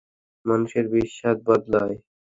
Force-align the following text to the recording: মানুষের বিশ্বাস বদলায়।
মানুষের 0.45 0.85
বিশ্বাস 0.93 1.35
বদলায়। 1.47 1.95